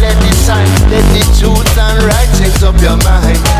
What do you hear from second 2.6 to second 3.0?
up your